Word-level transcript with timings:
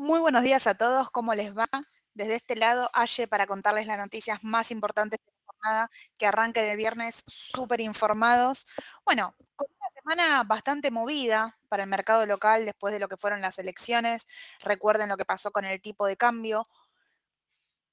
Muy 0.00 0.18
buenos 0.18 0.42
días 0.42 0.66
a 0.66 0.74
todos, 0.74 1.10
¿cómo 1.10 1.34
les 1.34 1.54
va? 1.54 1.68
Desde 2.14 2.36
este 2.36 2.56
lado, 2.56 2.88
Aye, 2.94 3.28
para 3.28 3.46
contarles 3.46 3.86
las 3.86 3.98
noticias 3.98 4.42
más 4.42 4.70
importantes 4.70 5.20
de 5.20 5.30
la 5.30 5.42
jornada 5.52 5.90
que 6.16 6.26
arranca 6.26 6.62
el 6.62 6.74
viernes, 6.78 7.22
súper 7.26 7.82
informados. 7.82 8.66
Bueno, 9.04 9.34
con 9.54 9.68
una 9.78 9.90
semana 10.00 10.44
bastante 10.44 10.90
movida 10.90 11.58
para 11.68 11.82
el 11.82 11.90
mercado 11.90 12.24
local 12.24 12.64
después 12.64 12.94
de 12.94 12.98
lo 12.98 13.08
que 13.08 13.18
fueron 13.18 13.42
las 13.42 13.58
elecciones. 13.58 14.26
Recuerden 14.60 15.10
lo 15.10 15.18
que 15.18 15.26
pasó 15.26 15.50
con 15.52 15.66
el 15.66 15.82
tipo 15.82 16.06
de 16.06 16.16
cambio. 16.16 16.66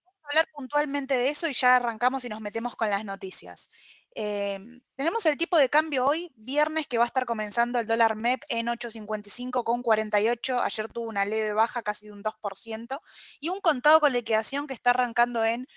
Vamos 0.05 0.21
a 0.23 0.27
hablar 0.29 0.47
puntualmente 0.53 1.17
de 1.17 1.29
eso 1.29 1.47
y 1.49 1.53
ya 1.53 1.75
arrancamos 1.75 2.23
y 2.23 2.29
nos 2.29 2.39
metemos 2.41 2.75
con 2.77 2.89
las 2.89 3.03
noticias. 3.03 3.69
Em, 4.19 4.81
tenemos 4.95 5.23
el 5.27 5.37
tipo 5.37 5.57
de 5.59 5.69
cambio 5.69 6.03
hoy, 6.07 6.31
viernes, 6.35 6.87
que 6.87 6.97
va 6.97 7.03
a 7.03 7.07
estar 7.07 7.27
comenzando 7.27 7.77
el 7.77 7.85
dólar 7.85 8.15
MEP 8.15 8.41
en 8.49 8.65
8.55 8.65 9.63
con 9.63 9.83
48. 9.83 10.59
Ayer 10.59 10.91
tuvo 10.91 11.07
una 11.07 11.23
leve 11.23 11.53
baja, 11.53 11.83
casi 11.83 12.07
de 12.07 12.13
un 12.13 12.23
2%. 12.23 12.99
Y 13.39 13.49
un 13.49 13.61
contado 13.61 13.99
con 13.99 14.13
liquidación 14.13 14.65
que 14.65 14.73
está 14.73 14.89
arrancando 14.89 15.45
en 15.45 15.67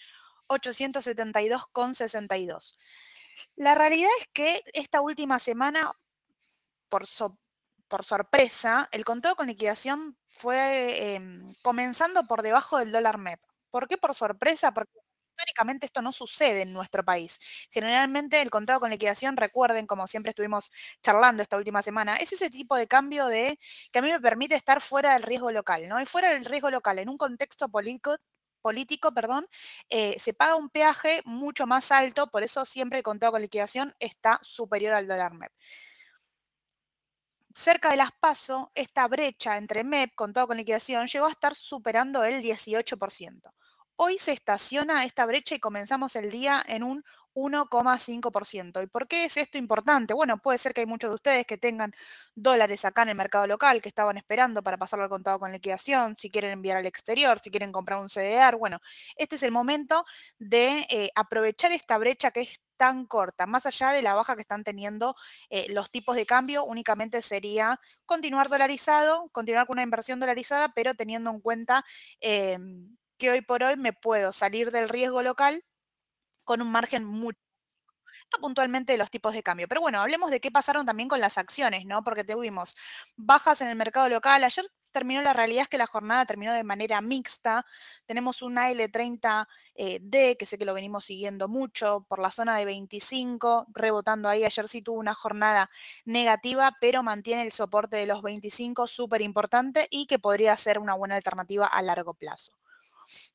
872 0.46 1.66
con 1.70 1.94
62. 1.94 2.78
La 3.56 3.74
realidad 3.74 4.08
es 4.20 4.28
que 4.32 4.62
esta 4.72 5.02
última 5.02 5.38
semana, 5.38 5.92
por, 6.88 7.04
por 7.88 8.04
sorpresa, 8.06 8.88
el 8.90 9.04
contado 9.04 9.36
con 9.36 9.48
liquidación 9.48 10.16
fue 10.28 11.14
em, 11.14 11.54
comenzando 11.60 12.24
por 12.24 12.40
debajo 12.40 12.78
del 12.78 12.90
dólar 12.90 13.18
MEP. 13.18 13.40
¿Por 13.70 13.86
qué 13.86 13.98
por 13.98 14.14
sorpresa? 14.14 14.72
Porque 14.72 14.99
históricamente 15.40 15.86
esto 15.86 16.02
no 16.02 16.12
sucede 16.12 16.62
en 16.62 16.72
nuestro 16.72 17.04
país. 17.04 17.38
Generalmente 17.70 18.40
el 18.40 18.50
contado 18.50 18.80
con 18.80 18.90
liquidación, 18.90 19.36
recuerden, 19.36 19.86
como 19.86 20.06
siempre 20.06 20.30
estuvimos 20.30 20.70
charlando 21.02 21.42
esta 21.42 21.56
última 21.56 21.82
semana, 21.82 22.16
es 22.16 22.32
ese 22.32 22.50
tipo 22.50 22.76
de 22.76 22.86
cambio 22.86 23.26
de 23.26 23.58
que 23.92 23.98
a 23.98 24.02
mí 24.02 24.10
me 24.10 24.20
permite 24.20 24.54
estar 24.54 24.80
fuera 24.80 25.12
del 25.14 25.22
riesgo 25.22 25.50
local, 25.50 25.88
¿no? 25.88 26.00
Y 26.00 26.06
fuera 26.06 26.30
del 26.32 26.44
riesgo 26.44 26.70
local, 26.70 26.98
en 26.98 27.08
un 27.08 27.16
contexto 27.18 27.68
político, 27.68 28.16
político, 28.62 29.12
perdón, 29.12 29.46
eh, 29.88 30.18
se 30.20 30.34
paga 30.34 30.56
un 30.56 30.68
peaje 30.68 31.22
mucho 31.24 31.66
más 31.66 31.90
alto, 31.92 32.26
por 32.30 32.42
eso 32.42 32.64
siempre 32.66 32.98
el 32.98 33.04
contado 33.04 33.32
con 33.32 33.42
liquidación 33.42 33.94
está 33.98 34.38
superior 34.42 34.94
al 34.94 35.06
dólar 35.08 35.32
MEP. 35.32 35.52
Cerca 37.54 37.90
de 37.92 37.96
las 37.96 38.10
PASO, 38.10 38.72
esta 38.74 39.06
brecha 39.06 39.56
entre 39.56 39.84
MEP, 39.84 40.16
contado 40.16 40.48
con 40.48 40.56
liquidación, 40.56 41.06
llegó 41.06 41.26
a 41.26 41.30
estar 41.30 41.54
superando 41.54 42.24
el 42.24 42.42
18%. 42.42 43.52
Hoy 44.02 44.16
se 44.16 44.32
estaciona 44.32 45.04
esta 45.04 45.26
brecha 45.26 45.54
y 45.54 45.60
comenzamos 45.60 46.16
el 46.16 46.30
día 46.30 46.64
en 46.66 46.82
un 46.84 47.04
1,5%. 47.34 48.82
¿Y 48.82 48.86
por 48.86 49.06
qué 49.06 49.26
es 49.26 49.36
esto 49.36 49.58
importante? 49.58 50.14
Bueno, 50.14 50.38
puede 50.38 50.56
ser 50.56 50.72
que 50.72 50.80
hay 50.80 50.86
muchos 50.86 51.10
de 51.10 51.16
ustedes 51.16 51.46
que 51.46 51.58
tengan 51.58 51.92
dólares 52.34 52.86
acá 52.86 53.02
en 53.02 53.10
el 53.10 53.14
mercado 53.14 53.46
local, 53.46 53.82
que 53.82 53.90
estaban 53.90 54.16
esperando 54.16 54.62
para 54.62 54.78
pasarlo 54.78 55.04
al 55.04 55.10
contado 55.10 55.38
con 55.38 55.52
liquidación, 55.52 56.16
si 56.16 56.30
quieren 56.30 56.52
enviar 56.52 56.78
al 56.78 56.86
exterior, 56.86 57.40
si 57.40 57.50
quieren 57.50 57.72
comprar 57.72 57.98
un 58.00 58.08
CDR. 58.08 58.56
Bueno, 58.56 58.78
este 59.16 59.36
es 59.36 59.42
el 59.42 59.52
momento 59.52 60.06
de 60.38 60.86
eh, 60.88 61.10
aprovechar 61.14 61.70
esta 61.72 61.98
brecha 61.98 62.30
que 62.30 62.40
es 62.40 62.58
tan 62.78 63.04
corta, 63.04 63.44
más 63.44 63.66
allá 63.66 63.90
de 63.92 64.00
la 64.00 64.14
baja 64.14 64.34
que 64.34 64.40
están 64.40 64.64
teniendo 64.64 65.14
eh, 65.50 65.66
los 65.68 65.90
tipos 65.90 66.16
de 66.16 66.24
cambio, 66.24 66.64
únicamente 66.64 67.20
sería 67.20 67.78
continuar 68.06 68.48
dolarizado, 68.48 69.28
continuar 69.32 69.66
con 69.66 69.74
una 69.74 69.82
inversión 69.82 70.20
dolarizada, 70.20 70.72
pero 70.74 70.94
teniendo 70.94 71.28
en 71.28 71.40
cuenta 71.40 71.84
em, 72.20 72.96
que 73.20 73.30
hoy 73.30 73.42
por 73.42 73.62
hoy 73.62 73.76
me 73.76 73.92
puedo 73.92 74.32
salir 74.32 74.72
del 74.72 74.88
riesgo 74.88 75.22
local 75.22 75.64
con 76.44 76.62
un 76.62 76.72
margen 76.72 77.04
muy 77.04 77.34
no 78.32 78.40
puntualmente 78.40 78.92
de 78.92 78.98
los 78.98 79.10
tipos 79.10 79.32
de 79.34 79.42
cambio. 79.42 79.68
Pero 79.68 79.80
bueno, 79.80 80.00
hablemos 80.00 80.30
de 80.30 80.40
qué 80.40 80.50
pasaron 80.50 80.86
también 80.86 81.08
con 81.08 81.20
las 81.20 81.38
acciones, 81.38 81.84
¿no? 81.86 82.02
Porque 82.04 82.24
tuvimos 82.24 82.76
bajas 83.16 83.60
en 83.60 83.68
el 83.68 83.76
mercado 83.76 84.08
local. 84.08 84.44
Ayer 84.44 84.66
terminó, 84.92 85.22
la 85.22 85.32
realidad 85.32 85.62
es 85.62 85.68
que 85.68 85.78
la 85.78 85.86
jornada 85.86 86.26
terminó 86.26 86.52
de 86.52 86.64
manera 86.64 87.00
mixta. 87.00 87.64
Tenemos 88.06 88.42
un 88.42 88.56
AL30D, 88.58 89.46
eh, 89.74 90.36
que 90.36 90.46
sé 90.46 90.58
que 90.58 90.64
lo 90.64 90.74
venimos 90.74 91.04
siguiendo 91.04 91.48
mucho, 91.48 92.06
por 92.08 92.20
la 92.20 92.30
zona 92.30 92.56
de 92.56 92.64
25, 92.64 93.66
rebotando 93.74 94.28
ahí. 94.28 94.44
Ayer 94.44 94.68
sí 94.68 94.82
tuvo 94.82 94.98
una 94.98 95.14
jornada 95.14 95.70
negativa, 96.04 96.76
pero 96.80 97.02
mantiene 97.02 97.42
el 97.42 97.52
soporte 97.52 97.96
de 97.96 98.06
los 98.06 98.22
25, 98.22 98.86
súper 98.86 99.22
importante, 99.22 99.86
y 99.90 100.06
que 100.06 100.18
podría 100.18 100.56
ser 100.56 100.78
una 100.78 100.94
buena 100.94 101.16
alternativa 101.16 101.66
a 101.66 101.82
largo 101.82 102.14
plazo. 102.14 102.59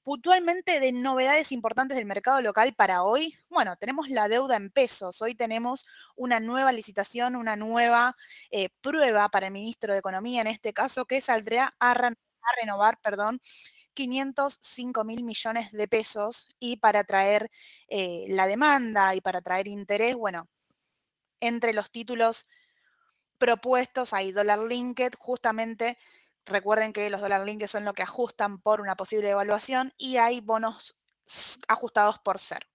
Puntualmente 0.04 0.80
de 0.80 0.92
novedades 0.92 1.52
importantes 1.52 1.98
del 1.98 2.06
mercado 2.06 2.42
local 2.42 2.74
para 2.76 3.04
hoy, 3.04 3.38
bueno, 3.50 3.76
tenemos 3.78 4.10
la 4.10 4.28
deuda 4.28 4.56
en 4.56 4.70
pesos. 4.70 5.22
Hoy 5.22 5.36
tenemos 5.36 5.86
una 6.16 6.40
nueva 6.40 6.72
licitación, 6.72 7.36
una 7.36 7.56
nueva 7.56 8.16
eh, 8.52 8.70
prueba 8.82 9.30
para 9.30 9.48
el 9.48 9.54
ministro 9.54 9.94
de 9.94 10.00
Economía, 10.00 10.42
en 10.42 10.48
este 10.48 10.74
caso, 10.74 11.06
que 11.06 11.22
saldrá 11.22 11.76
a, 11.80 11.94
renovar, 12.62 13.00
perdón, 13.02 13.42
505 13.94 15.04
mil 15.04 15.24
millones 15.24 15.72
de 15.72 15.88
pesos 15.88 16.50
y 16.60 16.78
para 16.78 17.04
traer 17.04 17.50
eh, 17.88 18.26
la 18.30 18.48
demanda 18.48 19.16
y 19.16 19.22
para 19.22 19.42
traer 19.42 19.68
interés, 19.68 20.16
bueno, 20.16 20.48
entre 21.40 21.74
los 21.74 21.92
títulos 21.92 22.48
propuestos 23.38 24.14
hay 24.14 24.32
dólar 24.32 24.60
linked, 24.60 25.14
justamente 25.18 25.98
Recuerden 26.46 26.94
que 26.94 27.10
los 27.10 27.22
dólar 27.22 27.46
links 27.46 27.72
son 27.72 27.86
lo 27.86 27.94
que 27.94 28.04
ajustan 28.04 28.60
por 28.60 28.82
una 28.82 28.96
posible 28.96 29.30
evaluación 29.30 29.94
y 29.98 30.18
hay 30.18 30.42
bonos 30.42 30.96
ajustados 31.68 32.20
por 32.20 32.40
ser. 32.40 32.68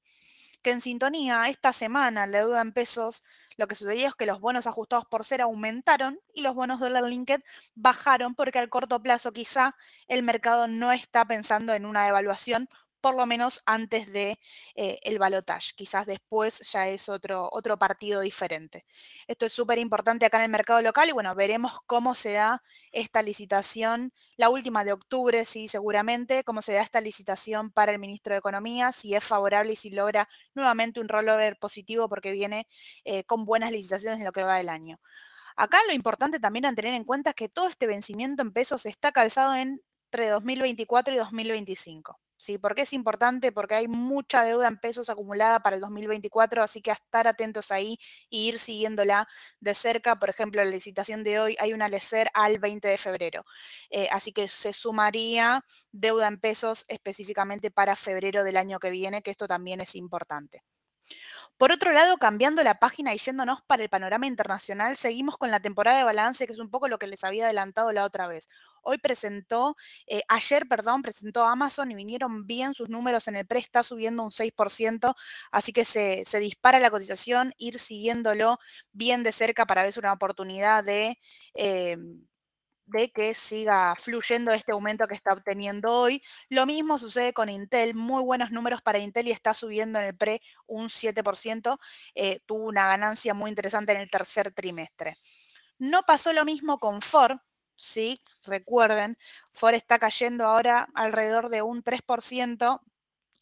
Que 0.62 0.72
en 0.72 0.81
sintonía, 0.81 1.48
esta 1.48 1.72
semana 1.72 2.26
la 2.26 2.38
deuda 2.38 2.60
en 2.60 2.72
pesos, 2.72 3.22
lo 3.56 3.69
que 3.69 3.76
sucedió 3.76 4.08
es 4.08 4.14
que 4.14 4.26
los 4.26 4.41
bonos 4.41 4.66
ajustados 4.66 5.04
por 5.06 5.25
ser 5.25 5.41
aumentaron 5.41 6.19
y 6.34 6.42
los 6.42 6.54
bonos 6.54 6.81
dólar 6.81 7.04
linked 7.04 7.42
bajaron 7.75 8.34
porque 8.34 8.58
al 8.58 8.69
corto 8.69 9.00
plazo 9.03 9.32
quizá 9.32 9.76
el 10.08 10.22
mercado 10.22 10.66
no 10.66 10.92
está 10.92 11.25
pensando 11.25 11.72
en 11.72 11.87
una 11.87 12.08
evaluación 12.08 12.69
por 13.00 13.15
lo 13.16 13.27
menos 13.27 13.62
antes 13.66 14.12
de 14.12 14.38
eh, 14.75 14.99
el 15.03 15.19
balotage. 15.19 15.72
Quizás 15.75 16.06
después 16.06 16.61
ya 16.72 16.88
es 16.88 17.09
otro, 17.09 17.49
otro 17.53 17.78
partido 17.78 18.21
diferente. 18.21 18.87
Esto 19.27 19.47
es 19.47 19.53
súper 19.53 19.78
importante 19.78 20.27
acá 20.27 20.38
en 20.38 20.44
el 20.44 20.50
mercado 20.50 20.83
local 20.83 21.09
y 21.09 21.12
bueno, 21.12 21.34
veremos 21.34 21.72
cómo 21.87 22.15
se 22.15 22.33
da 22.33 22.62
esta 22.93 23.22
licitación, 23.22 24.12
la 24.37 24.50
última 24.50 24.84
de 24.84 24.93
octubre, 24.93 25.44
sí, 25.44 25.69
seguramente, 25.69 26.44
cómo 26.44 26.62
se 26.62 26.72
da 26.72 26.83
esta 26.83 27.00
licitación 27.00 27.71
para 27.71 27.93
el 27.93 27.99
ministro 27.99 28.34
de 28.34 28.38
Economía, 28.38 28.93
si 28.93 29.15
es 29.15 29.25
favorable 29.25 29.72
y 29.72 29.77
si 29.77 29.91
logra 29.91 30.28
nuevamente 30.55 31.00
un 31.00 31.09
rollover 31.09 31.59
positivo 31.59 32.09
porque 32.09 32.32
viene 32.32 32.67
eh, 33.05 33.25
con 33.25 33.44
buenas 33.44 33.72
licitaciones 33.72 34.19
en 34.19 34.25
lo 34.25 34.32
que 34.32 34.44
va 34.44 34.56
del 34.56 34.69
año. 34.69 35.00
Acá 35.56 35.78
lo 35.87 35.93
importante 35.93 36.41
también 36.41 36.67
a 36.67 36.75
tener 36.75 36.94
en 36.94 37.05
cuenta 37.05 37.31
es 37.31 37.37
que 37.37 37.49
todo 37.49 37.69
este 37.69 37.87
vencimiento 37.87 38.43
en 38.43 38.53
pesos 38.53 38.87
está 38.87 39.12
calzado 39.12 39.55
entre 39.55 40.28
2024 40.28 41.15
y 41.15 41.19
2025. 41.19 42.19
¿Sí? 42.40 42.56
¿Por 42.58 42.74
qué 42.74 42.82
es 42.82 42.92
importante? 42.94 43.52
Porque 43.52 43.74
hay 43.74 43.86
mucha 43.86 44.42
deuda 44.44 44.66
en 44.68 44.78
pesos 44.78 45.10
acumulada 45.10 45.60
para 45.60 45.76
el 45.76 45.82
2024, 45.82 46.62
así 46.62 46.80
que 46.80 46.90
a 46.90 46.94
estar 46.94 47.28
atentos 47.28 47.70
ahí 47.70 47.98
e 48.30 48.38
ir 48.38 48.58
siguiéndola 48.58 49.28
de 49.60 49.74
cerca. 49.74 50.18
Por 50.18 50.30
ejemplo, 50.30 50.64
la 50.64 50.70
licitación 50.70 51.22
de 51.22 51.38
hoy 51.38 51.56
hay 51.60 51.74
una 51.74 51.88
LECER 51.88 52.30
al 52.34 52.58
20 52.58 52.88
de 52.88 52.98
febrero, 52.98 53.44
eh, 53.90 54.08
así 54.10 54.32
que 54.32 54.48
se 54.48 54.72
sumaría 54.72 55.64
deuda 55.92 56.28
en 56.28 56.40
pesos 56.40 56.84
específicamente 56.88 57.70
para 57.70 57.94
febrero 57.94 58.42
del 58.42 58.56
año 58.56 58.78
que 58.80 58.90
viene, 58.90 59.22
que 59.22 59.30
esto 59.30 59.46
también 59.46 59.80
es 59.82 59.94
importante. 59.94 60.62
Por 61.60 61.72
otro 61.72 61.93
lado, 61.93 62.16
cambiando 62.16 62.62
la 62.62 62.78
página 62.78 63.15
y 63.15 63.19
yéndonos 63.19 63.60
para 63.66 63.82
el 63.82 63.91
panorama 63.91 64.26
internacional, 64.26 64.97
seguimos 64.97 65.37
con 65.37 65.50
la 65.50 65.60
temporada 65.60 65.98
de 65.98 66.04
balance, 66.04 66.47
que 66.47 66.54
es 66.54 66.59
un 66.59 66.71
poco 66.71 66.88
lo 66.88 66.98
que 66.98 67.06
les 67.06 67.22
había 67.22 67.44
adelantado 67.44 67.93
la 67.93 68.06
otra 68.06 68.26
vez. 68.28 68.48
Hoy 68.81 68.97
presentó, 68.97 69.76
eh, 70.06 70.22
ayer, 70.28 70.66
perdón, 70.66 71.03
presentó 71.03 71.44
Amazon 71.44 71.91
y 71.91 71.94
vinieron 71.94 72.47
bien 72.47 72.72
sus 72.72 72.88
números 72.88 73.28
en 73.28 73.37
el 73.37 73.47
pre, 73.47 73.59
está 73.59 73.82
subiendo 73.82 74.22
un 74.22 74.31
6%, 74.31 75.15
así 75.53 75.75
que 75.75 75.84
se, 75.84 76.25
dispara 76.41 76.81
la 76.81 76.91
cotización, 76.91 77.53
ir 77.59 77.78
siguiéndolo 77.78 78.59
bien 78.93 79.22
de 79.22 79.32
cerca 79.32 79.66
para 79.66 79.82
ver 79.82 79.93
si 79.93 79.99
una 79.99 80.15
oportunidad 80.15 80.82
de... 80.82 81.19
Em, 81.53 82.25
de 82.90 83.10
que 83.10 83.34
siga 83.34 83.94
fluyendo 83.96 84.52
este 84.52 84.72
aumento 84.72 85.06
que 85.06 85.14
está 85.14 85.32
obteniendo 85.32 85.92
hoy. 85.92 86.22
Lo 86.48 86.66
mismo 86.66 86.98
sucede 86.98 87.32
con 87.32 87.48
Intel, 87.48 87.94
muy 87.94 88.22
buenos 88.22 88.50
números 88.50 88.82
para 88.82 88.98
Intel 88.98 89.28
y 89.28 89.32
está 89.32 89.54
subiendo 89.54 89.98
en 89.98 90.06
el 90.06 90.16
pre 90.16 90.42
un 90.66 90.88
7%, 90.88 91.78
eh, 92.14 92.40
tuvo 92.46 92.64
una 92.64 92.87
ganancia 92.87 93.34
muy 93.34 93.50
interesante 93.50 93.92
en 93.92 93.98
el 93.98 94.10
tercer 94.10 94.52
trimestre. 94.52 95.16
No 95.78 96.02
pasó 96.02 96.32
lo 96.32 96.44
mismo 96.44 96.78
con 96.78 97.00
Ford, 97.00 97.38
¿sí? 97.76 98.20
Recuerden, 98.44 99.16
Ford 99.52 99.75
está 99.75 99.98
cayendo 99.98 100.46
ahora 100.46 100.88
alrededor 100.94 101.48
de 101.48 101.62
un 101.62 101.82
3%, 101.82 102.81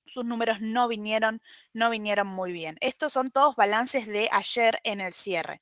sus 0.07 0.25
números 0.25 0.61
no 0.61 0.89
vinieron, 0.89 1.43
no 1.73 1.91
vinieron 1.91 2.27
muy 2.27 2.53
bien. 2.53 2.77
Estos 2.81 3.13
son 3.13 3.31
todos 3.31 3.57
balances 3.57 4.07
de 4.07 4.29
ayer 4.33 4.81
en 4.85 5.01
el 5.01 5.13
cierre. 5.13 5.61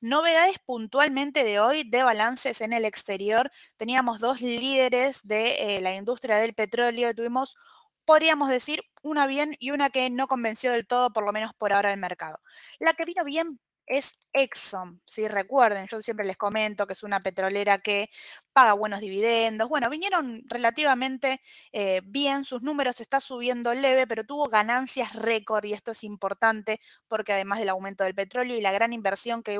Novedades 0.00 0.58
puntualmente 0.64 1.44
de 1.44 1.60
hoy 1.60 1.84
de 1.84 2.02
balances 2.02 2.60
en 2.60 2.72
el 2.72 2.84
exterior. 2.84 3.50
Teníamos 3.76 4.20
dos 4.20 4.40
líderes 4.40 5.20
de 5.22 5.76
eh, 5.76 5.80
la 5.80 5.94
industria 5.94 6.36
del 6.36 6.54
petróleo. 6.54 7.14
Tuvimos, 7.14 7.56
podríamos 8.04 8.50
decir, 8.50 8.82
una 9.02 9.26
bien 9.26 9.56
y 9.58 9.70
una 9.70 9.90
que 9.90 10.10
no 10.10 10.28
convenció 10.28 10.72
del 10.72 10.86
todo, 10.86 11.12
por 11.12 11.24
lo 11.24 11.32
menos 11.32 11.52
por 11.54 11.72
ahora, 11.72 11.92
el 11.92 12.00
mercado. 12.00 12.38
La 12.78 12.94
que 12.94 13.04
vino 13.04 13.24
bien 13.24 13.60
es 13.86 14.14
Exxon, 14.36 15.00
¿sí? 15.06 15.28
Recuerden, 15.28 15.86
yo 15.86 16.02
siempre 16.02 16.26
les 16.26 16.36
comento 16.36 16.86
que 16.88 16.92
es 16.94 17.04
una 17.04 17.20
petrolera 17.20 17.78
que 17.78 18.10
paga 18.52 18.72
buenos 18.72 19.00
dividendos. 19.00 19.68
Bueno, 19.68 19.88
vinieron 19.88 20.42
relativamente 20.48 21.40
eh, 21.72 22.00
bien, 22.04 22.44
sus 22.44 22.60
números 22.62 23.00
está 23.00 23.20
subiendo 23.20 23.72
leve, 23.74 24.08
pero 24.08 24.24
tuvo 24.24 24.48
ganancias 24.48 25.14
récord 25.14 25.64
y 25.64 25.72
esto 25.72 25.92
es 25.92 26.02
importante 26.02 26.80
porque 27.06 27.32
además 27.32 27.60
del 27.60 27.68
aumento 27.68 28.02
del 28.04 28.14
petróleo 28.16 28.56
y 28.56 28.60
la 28.60 28.72
gran 28.72 28.92
inversión 28.92 29.42
que, 29.42 29.56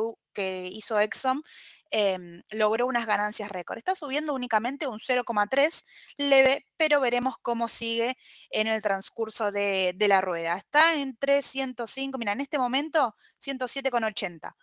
hizo 0.72 0.98
Exxon, 0.98 1.44
eh, 1.92 2.18
logró 2.50 2.86
unas 2.86 3.06
ganancias 3.06 3.50
récord. 3.50 3.78
Está 3.78 3.94
subiendo 3.94 4.34
únicamente 4.34 4.88
un 4.88 4.98
0,3 4.98 5.84
leve, 6.16 6.66
pero 6.76 7.00
veremos 7.00 7.36
cómo 7.40 7.68
sigue 7.68 8.16
en 8.50 8.66
el 8.66 8.82
transcurso 8.82 9.52
de, 9.52 9.92
de 9.94 10.08
la 10.08 10.20
rueda. 10.20 10.56
Está 10.56 10.96
entre 10.96 11.42
105, 11.42 12.18
mira, 12.18 12.32
en 12.32 12.40
este 12.40 12.58
momento 12.58 13.14
107,80. 13.38 14.54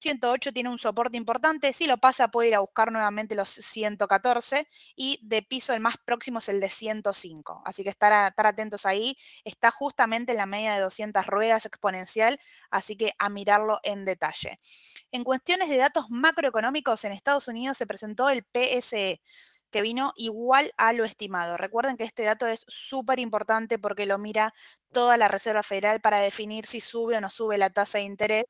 108 0.00 0.52
tiene 0.52 0.68
un 0.68 0.78
soporte 0.78 1.16
importante, 1.16 1.72
si 1.72 1.86
lo 1.86 1.98
pasa 1.98 2.28
puede 2.28 2.48
ir 2.48 2.54
a 2.54 2.60
buscar 2.60 2.92
nuevamente 2.92 3.34
los 3.34 3.48
114 3.48 4.68
y 4.94 5.18
de 5.22 5.42
piso 5.42 5.72
el 5.72 5.80
más 5.80 5.96
próximo 6.04 6.38
es 6.38 6.48
el 6.48 6.60
de 6.60 6.70
105. 6.70 7.62
Así 7.64 7.82
que 7.82 7.90
estar, 7.90 8.12
atentos 8.36 8.86
ahí. 8.86 9.16
Está 9.44 9.70
justamente 9.70 10.32
en 10.32 10.38
la 10.38 10.46
media 10.46 10.74
de 10.74 10.80
200 10.80 11.26
ruedas 11.26 11.66
exponencial, 11.66 12.38
así 12.70 12.96
que 12.96 13.12
a 13.18 13.28
mirarlo 13.28 13.80
en 13.82 14.04
detalle. 14.04 14.60
En 15.10 15.24
cuestiones 15.24 15.68
de 15.68 15.76
datos 15.76 16.06
macroeconómicos, 16.10 17.04
en 17.04 17.12
Estados 17.12 17.48
Unidos 17.48 17.76
se 17.76 17.86
presentó 17.86 18.28
el 18.28 18.44
PSE 18.44 19.20
que 19.70 19.82
vino 19.82 20.12
igual 20.16 20.72
a 20.78 20.92
lo 20.92 21.04
estimado. 21.04 21.56
Recuerden 21.58 21.96
que 21.96 22.04
este 22.04 22.22
dato 22.22 22.46
es 22.46 22.64
súper 22.68 23.18
importante 23.18 23.78
porque 23.78 24.06
lo 24.06 24.18
mira 24.18 24.54
toda 24.92 25.16
la 25.18 25.28
Reserva 25.28 25.62
Federal 25.62 26.00
para 26.00 26.20
definir 26.20 26.66
si 26.66 26.80
sube 26.80 27.16
o 27.16 27.20
no 27.20 27.28
sube 27.28 27.58
la 27.58 27.68
tasa 27.70 27.98
de 27.98 28.04
interés 28.04 28.44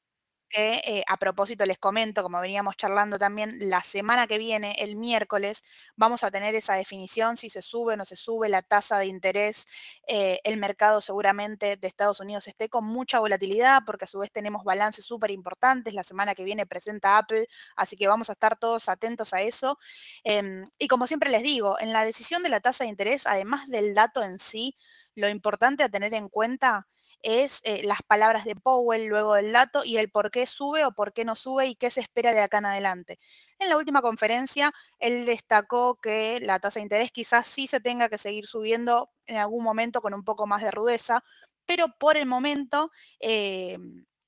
que 0.48 0.80
eh, 0.84 1.02
a 1.08 1.16
propósito 1.18 1.66
les 1.66 1.78
comento, 1.78 2.22
como 2.22 2.40
veníamos 2.40 2.76
charlando 2.76 3.18
también, 3.18 3.56
la 3.70 3.82
semana 3.82 4.26
que 4.26 4.38
viene, 4.38 4.74
el 4.78 4.96
miércoles, 4.96 5.62
vamos 5.96 6.24
a 6.24 6.30
tener 6.30 6.54
esa 6.54 6.74
definición, 6.74 7.36
si 7.36 7.50
se 7.50 7.62
sube 7.62 7.94
o 7.94 7.96
no 7.96 8.04
se 8.04 8.16
sube 8.16 8.48
la 8.48 8.62
tasa 8.62 8.98
de 8.98 9.06
interés. 9.06 9.66
Eh, 10.06 10.40
el 10.44 10.56
mercado 10.58 11.00
seguramente 11.00 11.76
de 11.76 11.88
Estados 11.88 12.20
Unidos 12.20 12.46
esté 12.48 12.68
con 12.68 12.84
mucha 12.84 13.18
volatilidad, 13.20 13.82
porque 13.86 14.04
a 14.04 14.08
su 14.08 14.18
vez 14.18 14.32
tenemos 14.32 14.64
balances 14.64 15.04
súper 15.04 15.30
importantes. 15.30 15.94
La 15.94 16.02
semana 16.02 16.34
que 16.34 16.44
viene 16.44 16.66
presenta 16.66 17.18
Apple, 17.18 17.46
así 17.76 17.96
que 17.96 18.08
vamos 18.08 18.28
a 18.30 18.32
estar 18.32 18.58
todos 18.58 18.88
atentos 18.88 19.32
a 19.34 19.40
eso. 19.42 19.78
Em, 20.24 20.68
y 20.78 20.88
como 20.88 21.06
siempre 21.06 21.30
les 21.30 21.42
digo, 21.42 21.76
en 21.80 21.92
la 21.92 22.04
decisión 22.04 22.42
de 22.42 22.48
la 22.48 22.60
tasa 22.60 22.84
de 22.84 22.90
interés, 22.90 23.26
además 23.26 23.68
del 23.68 23.94
dato 23.94 24.22
en 24.22 24.38
sí, 24.38 24.76
lo 25.14 25.28
importante 25.28 25.82
a 25.82 25.88
tener 25.88 26.14
en 26.14 26.28
cuenta 26.28 26.86
es 27.22 27.60
eh, 27.64 27.82
las 27.84 28.02
palabras 28.02 28.44
de 28.44 28.56
Powell 28.56 29.06
luego 29.06 29.34
del 29.34 29.52
dato 29.52 29.84
y 29.84 29.96
el 29.98 30.10
por 30.10 30.30
qué 30.30 30.46
sube 30.46 30.84
o 30.84 30.92
por 30.92 31.12
qué 31.12 31.24
no 31.24 31.34
sube 31.34 31.66
y 31.66 31.74
qué 31.74 31.90
se 31.90 32.00
espera 32.00 32.32
de 32.32 32.40
acá 32.40 32.58
en 32.58 32.66
adelante. 32.66 33.18
En 33.58 33.68
la 33.68 33.76
última 33.76 34.02
conferencia, 34.02 34.72
él 34.98 35.26
destacó 35.26 36.00
que 36.00 36.40
la 36.40 36.58
tasa 36.60 36.80
de 36.80 36.84
interés 36.84 37.12
quizás 37.12 37.46
sí 37.46 37.66
se 37.66 37.80
tenga 37.80 38.08
que 38.08 38.18
seguir 38.18 38.46
subiendo 38.46 39.10
en 39.26 39.36
algún 39.36 39.64
momento 39.64 40.00
con 40.00 40.14
un 40.14 40.24
poco 40.24 40.46
más 40.46 40.62
de 40.62 40.70
rudeza, 40.70 41.22
pero 41.66 41.88
por 41.98 42.16
el 42.16 42.26
momento... 42.26 42.90
Eh, 43.20 43.78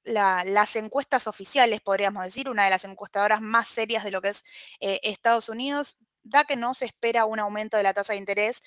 las 0.02 0.76
encuestas 0.76 1.26
oficiales, 1.26 1.80
podríamos 1.80 2.24
decir, 2.24 2.48
una 2.48 2.64
de 2.64 2.70
las 2.70 2.84
encuestadoras 2.84 3.40
más 3.40 3.68
serias 3.68 4.02
de 4.02 4.10
lo 4.10 4.22
que 4.22 4.30
es 4.30 4.44
eh, 4.80 4.98
Estados 5.02 5.48
Unidos, 5.48 5.98
da 6.22 6.44
que 6.44 6.56
no 6.56 6.74
se 6.74 6.86
espera 6.86 7.24
un 7.24 7.38
aumento 7.38 7.76
de 7.76 7.82
la 7.82 7.94
tasa 7.94 8.12
de 8.12 8.18
interés 8.18 8.62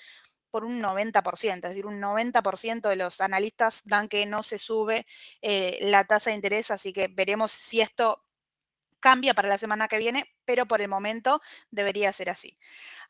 por 0.54 0.64
un 0.64 0.80
90%, 0.80 1.66
es 1.66 1.74
decir, 1.74 1.84
un 1.84 2.00
90% 2.00 2.88
de 2.88 2.94
los 2.94 3.20
analistas 3.20 3.82
dan 3.84 4.06
que 4.06 4.24
no 4.24 4.44
se 4.44 4.58
sube 4.58 5.04
eh, 5.42 5.80
la 5.80 6.04
tasa 6.04 6.30
de 6.30 6.36
interés, 6.36 6.70
así 6.70 6.92
que 6.92 7.08
veremos 7.08 7.50
si 7.50 7.80
esto 7.80 8.23
cambia 9.04 9.34
para 9.34 9.48
la 9.48 9.58
semana 9.58 9.86
que 9.86 9.98
viene, 9.98 10.32
pero 10.46 10.64
por 10.64 10.80
el 10.80 10.88
momento 10.88 11.42
debería 11.70 12.10
ser 12.10 12.30
así. 12.30 12.56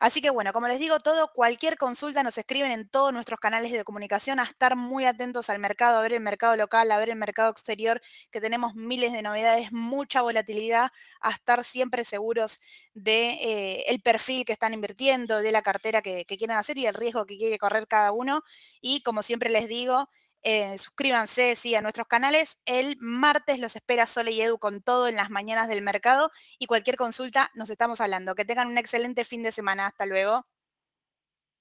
Así 0.00 0.20
que 0.20 0.31
bueno, 0.31 0.52
como 0.52 0.67
les 0.67 0.81
digo 0.81 0.99
todo, 0.99 1.31
cualquier 1.32 1.79
consulta 1.79 2.25
nos 2.25 2.37
escriben 2.37 2.73
en 2.73 2.88
todos 2.88 3.12
nuestros 3.12 3.38
canales 3.38 3.70
de 3.70 3.85
comunicación, 3.85 4.41
a 4.41 4.43
estar 4.43 4.75
muy 4.75 5.05
atentos 5.05 5.50
al 5.50 5.61
mercado, 5.61 5.99
a 5.99 6.02
ver 6.02 6.14
el 6.14 6.20
mercado 6.20 6.56
local, 6.56 6.91
a 6.91 6.99
ver 6.99 7.11
el 7.11 7.17
mercado 7.17 7.49
exterior, 7.52 8.02
que 8.32 8.41
tenemos 8.41 8.75
miles 8.75 9.12
de 9.12 9.23
novedades, 9.23 9.70
mucha 9.70 10.20
volatilidad, 10.20 10.91
a 11.20 11.31
estar 11.31 11.62
siempre 11.62 12.05
seguros 12.05 12.61
de 12.93 13.31
eh, 13.35 13.85
el 13.87 14.02
perfil 14.02 14.44
que 14.44 14.52
están 14.52 14.75
invirtiendo, 14.75 15.43
de 15.43 15.52
la 15.52 15.62
cartera 15.62 16.02
que, 16.02 16.25
que 16.25 16.37
quieren 16.37 16.56
hacer 16.56 16.76
y 16.76 16.87
el 16.87 16.94
riesgo 16.94 17.25
que 17.25 17.38
quiere 17.38 17.56
correr 17.56 17.87
cada 17.87 18.11
uno. 18.11 18.43
Y 18.81 19.00
como 19.02 19.23
siempre 19.23 19.49
les 19.49 19.69
digo, 19.69 20.08
eh, 20.44 20.79
suscríbanse 20.79 21.56
sí, 21.56 21.75
a 21.75 21.82
nuestros 21.82 22.06
canales. 22.06 22.58
El 22.67 22.96
martes 23.00 23.58
los 23.58 23.76
espera 23.76 24.06
Sole 24.06 24.32
y 24.32 24.43
Edu 24.43 24.58
con 24.58 24.82
todo 24.82 25.08
en 25.08 25.17
las 25.17 25.31
mañanas 25.31 25.69
del 25.69 25.82
mercado 25.82 26.31
y 26.58 26.67
cualquier 26.67 26.96
consulta 26.96 27.50
nos 27.55 27.70
estamos 27.70 28.00
hablando. 28.00 28.35
Que 28.35 28.44
tengan 28.44 28.69
un 28.69 28.79
excelente 28.79 29.25
fin 29.25 29.43
de 29.43 29.52
semana. 29.52 29.87
Hasta 29.87 30.06
luego. 30.06 30.46